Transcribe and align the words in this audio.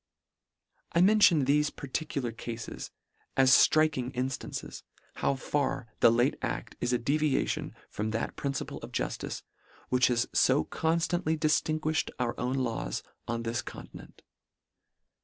I 0.93 1.01
mention 1.01 1.45
thefe 1.45 1.75
particular 1.75 2.31
cafes 2.31 2.89
as 3.37 3.67
fink 3.67 3.99
ing 3.99 4.09
instances, 4.13 4.81
how 5.17 5.35
far 5.35 5.89
the 5.99 6.09
late 6.11 6.37
aft 6.41 6.75
is 6.81 6.91
a 6.91 6.97
devi 6.97 7.37
ation 7.37 7.75
from 7.87 8.09
that 8.09 8.35
principle 8.35 8.79
of 8.79 8.91
juftice, 8.91 9.43
which 9.89 10.07
has 10.07 10.25
fo 10.33 10.63
constantly 10.63 11.37
diftinguifhed 11.37 12.09
our 12.17 12.33
own 12.39 12.55
laws 12.55 13.03
on 13.27 13.43
this 13.43 13.61
continent. 13.61 14.23